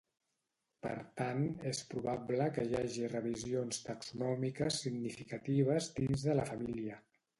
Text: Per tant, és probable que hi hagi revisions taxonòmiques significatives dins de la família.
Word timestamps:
Per 0.85 0.93
tant, 1.19 1.43
és 1.71 1.81
probable 1.91 2.47
que 2.55 2.65
hi 2.69 2.73
hagi 2.79 3.09
revisions 3.11 3.83
taxonòmiques 3.91 4.81
significatives 4.87 5.91
dins 6.01 6.25
de 6.31 6.41
la 6.41 6.49
família. 6.53 6.99